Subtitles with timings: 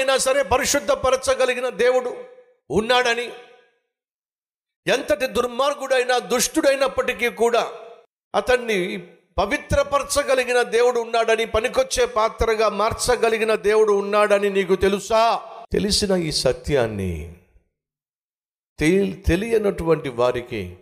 [0.00, 2.24] అయినా సరే పరిశుద్ధపరచగలిగిన దేవుడు
[2.70, 3.32] ఉన్నాడని
[4.86, 7.72] ఎంతటి దుర్మార్గుడైనా దుష్టుడైనప్పటికీ కూడా
[8.34, 9.08] అతన్ని
[9.38, 15.42] పవిత్రపరచగలిగిన దేవుడు ఉన్నాడని పనికొచ్చే పాత్రగా మార్చగలిగిన దేవుడు ఉన్నాడని నీకు తెలుసా?
[15.72, 17.36] తెలిసిన ఈ సత్యాన్ని
[18.78, 20.76] తెలి తెలియనటువంటి వారికి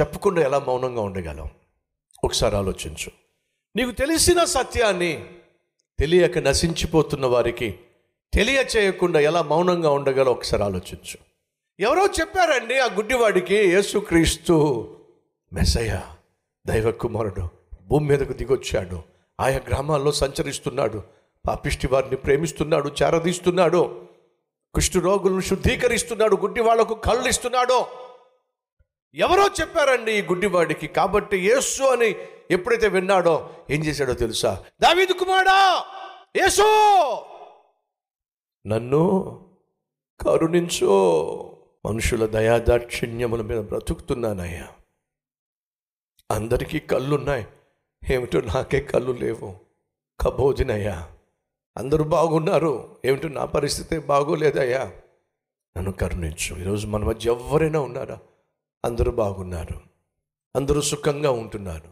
[0.00, 1.50] చెప్పకుండా ఎలా మౌనంగా ఉండగలం?
[2.24, 3.10] ఒకసారి ఆలోచించు.
[3.76, 5.40] నీకు తెలిసిన సత్యాన్ని
[5.98, 7.80] తెలియక నశించిపోతున్న వారికి
[8.32, 11.16] తెలియచేయకుండా ఎలా మౌనంగా ఉండగలో ఒకసారి ఆలోచించు.
[11.78, 14.54] ఎవరో చెప్పారండి ఆ గుడ్డివాడికి యేసుక్రీస్తు
[15.52, 16.00] మెసయ్య
[16.66, 17.48] దైవ కుమారుడు
[17.88, 18.98] భూమి మీదకు దిగొచ్చాడు
[19.40, 21.02] ఆయా గ్రామాల్లో సంచరిస్తున్నాడు
[21.46, 24.08] పాపిష్టి వారిని ప్రేమిస్తున్నాడు చారదీస్తున్నాడు
[24.74, 27.86] కుష్టు రోగులను శుద్ధీకరిస్తున్నాడు గుడ్డివాళ్ళకు కళ్ళు ఇస్తున్నాడు
[29.14, 32.16] ఎవరో చెప్పారండి ఈ గుడ్డివాడికి కాబట్టి యేసు అని
[32.50, 34.58] ఎప్పుడైతే విన్నాడో ఏం చేశాడో తెలుసా?
[34.80, 35.84] దావీదు కుమారా
[36.36, 36.66] యేసు!
[38.66, 39.00] నన్ను
[40.20, 41.56] కరుణించో.
[41.86, 44.68] మనుషుల దయాదాక్షిణ్యముల మీద బ్రతుకుతున్నానయ్యా.
[46.30, 47.46] అందరికీ కళ్ళున్నాయి.
[48.14, 49.54] ఏమిటో నాకే కళ్ళు లేవు.
[50.20, 51.10] కబోజినయ్యా.
[51.76, 52.96] అందరూ బాగున్నారు.
[53.04, 54.92] ఏమిటో నా పరిస్థితి బాగోలేదయ్యా.
[55.76, 56.56] నన్ను కరుణించు.
[56.56, 58.18] ఈరోజు మన మధ్య ఎవరైనా ఉన్నారా?
[58.84, 59.80] అందరూ బాగున్నారు.
[60.56, 61.88] అందరూ సుఖంగా ఉంటున్నారు.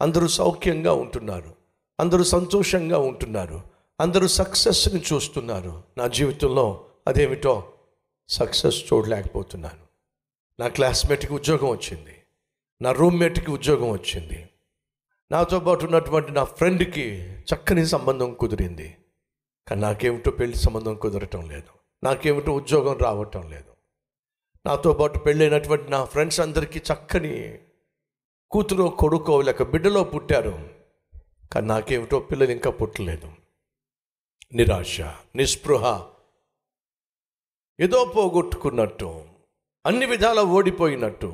[0.00, 1.54] అందరూ సౌఖ్యంగా ఉంటున్నారు.
[2.00, 3.73] అందరూ సంతోషంగా ఉంటున్నారు.
[4.00, 5.82] అందరూ సక్సెస్ని చూస్తున్నారు.
[5.98, 7.72] నా జీవితంలో అదేమిటో
[8.28, 9.84] సక్సెస్ చూడలేకపోతున్నాను.
[10.60, 12.22] నా క్లాస్మేట్కి ఉద్యోగం వచ్చింది.
[12.82, 14.48] నా రూమ్మేట్కి ఉద్యోగం వచ్చింది.
[15.32, 18.96] నాతో పాటు ఉన్నటువంటి నా ఫ్రెండ్కి చక్కని సంబంధం కుదిరింది.
[19.68, 21.70] కానీ నాకేమిటో పెళ్ళి సంబంధం కుదరటం లేదు.
[22.04, 23.72] నాకేమిటో ఉద్యోగం రావటం లేదు.
[24.66, 27.58] నాతో పాటు పెళ్ళైనటువంటి నా ఫ్రెండ్స్ అందరికీ చక్కని
[28.50, 30.70] కూతురు కొడుకో లేక బిడ్డలో పుట్టారు.
[31.52, 33.43] కానీ నాకేమిటో పిల్లలు ఇంకా పుట్టలేదు.
[34.52, 35.00] నిరాశ
[35.36, 35.84] నిస్పృహ
[37.80, 39.10] ఏదో పోగొట్టుకున్నట్టు
[39.84, 41.30] అన్ని విధాల ఓడిపోయినట్టు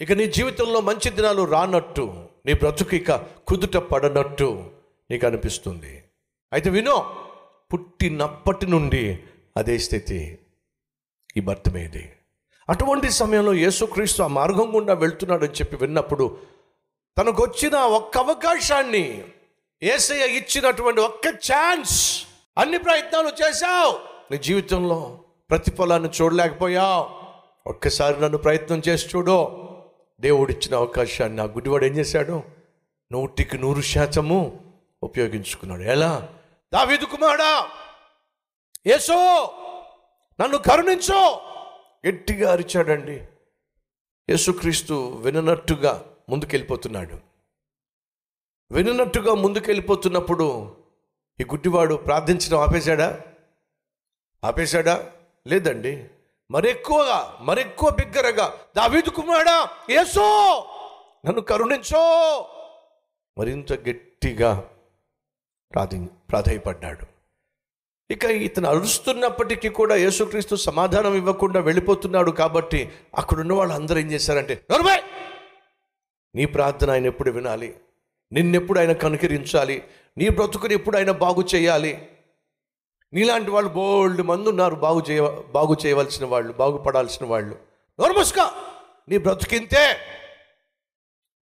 [0.00, 2.04] ఇక నీ జీవితంలో మంచి దినాలు రానట్టు
[2.46, 3.12] నీ బ్రతుకు ఇక
[3.48, 4.48] కుదుట పడనట్టు
[5.10, 5.92] నీకు అనిపిస్తుంది.
[6.52, 6.96] అయితే వినో
[7.70, 9.04] పుట్టినప్పటి నుండి
[9.56, 10.20] అదే స్థితి
[11.36, 12.04] ఈ భర్తమేది
[12.68, 16.26] అటువంటి సమయంలో యేసుక్రీస్తు ఆ మార్గం గుండా వెళ్తున్నాడని చెప్పి విన్నప్పుడు
[17.16, 19.06] తనకు వచ్చిన ఒక్క అవకాశాన్ని
[19.82, 21.96] ఏసయ్య ఇచ్చినటువంటి ఒక్క ఛాన్స్
[22.58, 24.00] అన్ని ప్రయత్నాలు చేశావు.
[24.32, 25.20] నీ జీవితంలో
[25.50, 27.24] ప్రతిఫలాన్ని చూడలేకపోయావు.
[27.68, 29.68] ఒక్కసారి నన్ను ప్రయత్నం చేసి చూడు.
[30.20, 32.42] దేవుడిచ్చిన అవకాశాన్ని ఆ గుడ్డివాడు ఏం చేశాడు?
[33.12, 34.72] నూటికి నూరు శాతము
[35.02, 35.82] ఉపయోగించుకున్నాడు.
[35.82, 36.28] ఎలా?
[36.74, 37.68] దావీదు కుమారుడా
[38.86, 39.14] యేసో
[40.40, 41.36] నన్ను కరుణించు.
[42.08, 43.14] గట్టిగా అరిచాడండి.
[44.30, 47.18] యేసుక్రీస్తు విననట్టుగా ముందుకెళ్ళిపోతున్నాడు.
[48.72, 50.76] విననట్టుగా ముందుకెళ్ళిపోతున్నప్పుడు
[51.40, 53.20] ఈ గుడ్డివాడు ప్రార్థించడం ఆపేశాడా?
[54.44, 55.10] ఆపేశాడా?
[55.46, 56.08] లేదండి.
[56.50, 60.26] మరెక్కువగా మరెక్కువ బిగ్గరగా దావీదు కుమారుడా ఏసో
[61.24, 62.02] నన్ను కరుణించో.
[63.38, 64.70] మరింత గట్టిగా
[65.72, 67.06] ప్రాధి ప్రాధాయపడ్డాడు.
[68.10, 75.02] ఇక ఇతను అరుస్తున్నప్పటికీ కూడా యేసుక్రీస్తు సమాధానం ఇవ్వకుండా వెళ్ళిపోతున్నాడు కాబట్టి అక్కడున్న వాళ్ళు అందరూ ఏం చేశారంటే నరుమై
[76.34, 77.74] నీ ప్రార్థన ఆయన ఎప్పుడు వినాలి?
[78.32, 79.84] నిన్నెప్పుడు ఆయన కనుకరించాలి?
[80.18, 82.08] నీ బ్రతుకుని ఎప్పుడు ఆయన బాగు చేయాలి?
[83.12, 85.20] నీలాంటి వాళ్ళు బోల్డ్ మంది ఉన్నారు బాగు చేయ
[85.52, 87.56] బాగు చేయవలసిన వాళ్ళు బాగుపడాల్సిన వాళ్ళు.
[88.00, 88.54] నోర్మస్కా
[89.08, 89.96] నీ బ్రతుకింతే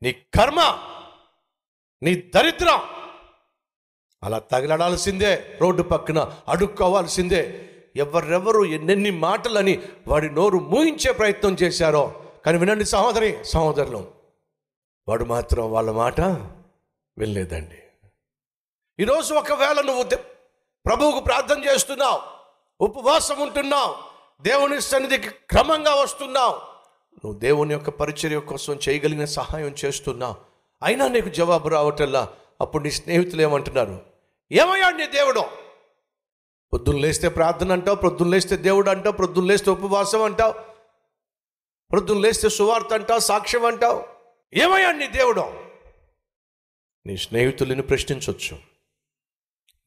[0.02, 0.78] నీ కర్మ
[2.02, 2.80] నీ దరిద్రం
[4.22, 7.68] అలా తగిలడాల్సిందే రోడ్డు పక్కన అడుక్కోవాల్సిందే.
[7.96, 12.24] ఎవరెవరు ఎన్నెన్ని మాటలని వాడి నోరు మూయించే ప్రయత్నం చేశారో.
[12.46, 14.12] కానీ వినండి సహోదరి సహోదరులు
[15.08, 16.20] వాడు మాత్రం వాళ్ళ మాట
[17.18, 17.81] వినలేదండి.
[19.00, 20.02] ఈరోజు ఒకవేళ నువ్వు
[20.86, 22.20] ప్రభువుకు ప్రార్థన చేస్తున్నావు
[22.80, 23.94] ఉపవాసం ఉంటున్నావు
[24.42, 26.54] దేవుని సన్నిధికి క్రమంగా వస్తున్నావు
[27.12, 30.34] నువ్వు దేవుని యొక్క పరిచర్య కోసం చేయగలిగిన సహాయం చేస్తున్నావు.
[30.82, 32.28] అయినా నీకు జవాబు రావటల్లా
[32.60, 34.00] అప్పుడు నీ స్నేహితులు ఏమంటున్నారు?
[34.52, 35.40] ఏమయ్యా నీ దేవుడు?
[36.72, 40.54] పొద్దున్న లేస్తే ప్రార్థన అంటావు పొద్దున్న లేస్తే దేవుడు అంటావు పొద్దున్న లేస్తే ఉపవాసం అంటావు
[41.92, 44.04] పొద్దున్న లేస్తే సువార్త అంటావు సాక్ష్యం అంటావు.
[44.54, 45.40] ఏమయ్యా నీ దేవుడు?
[47.06, 48.71] నీ స్నేహితులను ప్రశ్నించవచ్చు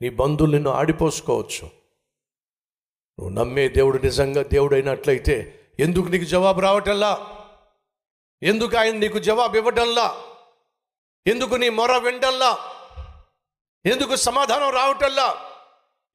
[0.01, 1.65] నీ బంధువులు నిన్ను ఆడిపోసుకోవచ్చు.
[3.19, 7.41] నువ్వు నమ్మే దేవుడు నిజంగా దేవుడు అయినట్లయితే ఎందుకు నీకు జవాబు రావటంలా?
[8.43, 10.21] ఎందుకు ఆయన నీకు జవాబు ఇవ్వటంలా?
[11.27, 12.73] ఎందుకు నీ మొర వినటంలా
[13.85, 15.51] ఎందుకు సమాధానం రావటంలా?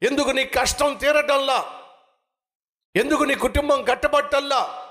[0.02, 1.80] ఎందుకు నీ కష్టం తీరటంలా?
[2.96, 4.90] ఎందుకు నీ కుటుంబం కట్టబట్టల్లా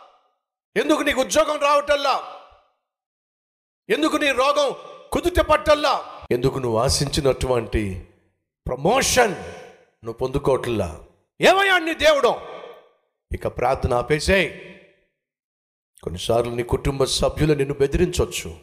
[0.78, 2.38] ఎందుకు నీకు ఉద్యోగం రావటల్లా
[3.90, 4.76] ఎందుకు నీ రోగం
[5.12, 8.09] కుదుట పట్టల్లా ఎందుకు నువ్వు ఆశించినటువంటి
[8.70, 11.04] ప్రమోషన్ నువ్వు పొందుకోవట్లా.
[11.42, 12.34] ఏమయ్యా నీ దేవుడు?
[13.32, 14.52] ఇక ప్రార్థన ఆపేసేయ్.
[16.04, 18.56] కొన్నిసార్లు నీ కుటుంబ సభ్యులు నిన్ను బెదిరించవచ్చు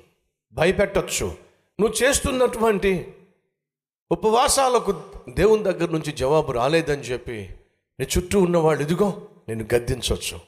[0.52, 1.26] భయపెట్టచ్చు.
[1.80, 3.14] నువ్వు చేస్తున్నటువంటి
[4.12, 7.50] ఉపవాసాలకు దేవుని దగ్గర నుంచి జవాబు రాలేదని చెప్పి
[8.00, 10.40] నీ చుట్టూ ఉన్నవాళ్ళు ఇదిగో నిన్ను గద్దించవచ్చు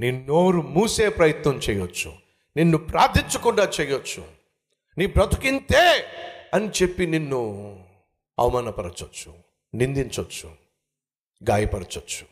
[0.00, 2.12] నీ నోరు మూసే ప్రయత్నం చేయొచ్చు.
[2.56, 4.24] నిన్ను ప్రార్థించకుండా చేయొచ్చు.
[4.98, 6.04] నీ బ్రతుకింతే
[6.54, 7.82] అని చెప్పి నిన్ను
[8.42, 9.34] అవమానపరచవచ్చు
[9.74, 10.50] నిందించవచ్చు
[11.50, 12.26] గాయపరచవచ్చు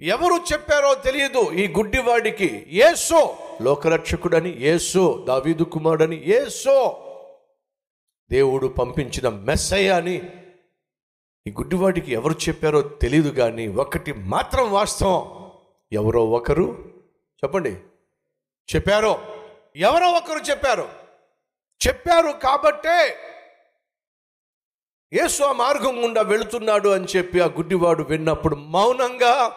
[0.00, 2.66] ఎవరు చెప్పారో తెలియదు ఈ గుడ్డివాడికి.
[2.68, 7.00] ఏసో లోకరక్షకుడని ఏసో దావీదు కుమారుడని ఏసో
[8.30, 10.14] దేవుడు పంపించిన మెస్సయ్య అని
[11.46, 15.50] ఈ గుడ్డివాడికి ఎవరు చెప్పారో తెలియదు కానీ ఒకటి మాత్రం వాస్తవం.
[15.92, 16.94] ఎవరో ఒకరు
[17.44, 17.70] చెప్పండి.
[18.76, 19.40] చెప్పారో.
[19.76, 20.88] ఎవరో ఒకరు చెప్పారు.
[21.88, 23.16] చెప్పారు కాబట్టే
[25.14, 29.56] యేసు ఆ మార్గం గుండా వెళుతున్నాడు అని చెప్పి ఆ గుడ్డివాడు విన్నప్పుడు మౌనంగా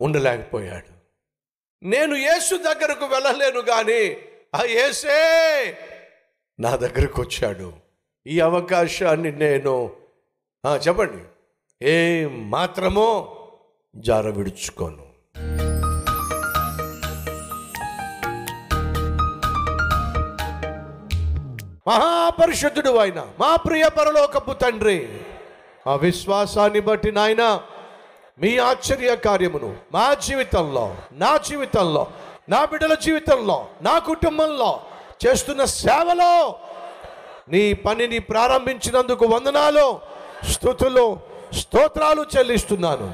[0.00, 0.90] ఉండలేకపోయాడు.
[1.82, 4.16] నేను యేసు దగ్గరకు వెళ్ళలేను కానీ
[4.54, 5.20] ఆ యేసే
[6.60, 7.72] నా దగ్గరకు వచ్చాడు.
[8.26, 9.96] ఈ అవకాశాన్ని నేను
[10.86, 11.22] చెప్పండి.
[11.86, 13.08] ఏ మాత్రమో
[13.96, 15.07] జార విడుచుకోను
[21.88, 24.98] మహాపరిశుద్ధుడు ఆయన మా ప్రియ పరలోకపు తండ్రి.
[25.86, 27.44] ఆ విశ్వాసాన్ని బట్టి నాయన
[28.40, 32.06] మీ ఆశ్చర్య కార్యమును మా జీవితంలో నా జీవితంలో
[32.48, 34.80] నా బిడ్డల జీవితంలో నా కుటుంబంలో
[35.26, 36.58] చేస్తున్న సేవలో
[37.48, 40.00] నీ పనిని ప్రారంభించినందుకు వందనాలు
[40.52, 41.06] స్థుతులు
[41.60, 43.08] స్తోత్రాలు చెల్లిస్తున్నాను.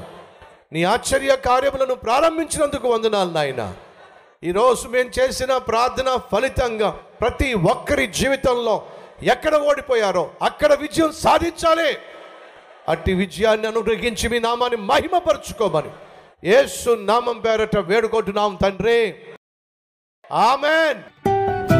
[0.73, 3.61] నీ ఆశ్చర్య కార్యములను ప్రారంభించినందుకు వందనాలు నాయన.
[4.43, 8.87] ఈరోజు మేము చేసిన ప్రార్థన ఫలితంగా ప్రతి ఒక్కరి జీవితంలో
[9.23, 11.97] ఎక్కడ ఓడిపోయారో అక్కడ విజయం సాధించాలి.
[12.89, 15.89] అట్టి విజయాన్ని అనుగ్రహించి మీ నామాన్ని మహిమపరచుకోమని
[16.43, 19.15] ఏసు నామం పేరట వేడుకుంటున్నాం తండ్రి.
[20.31, 21.34] ఆమెన్.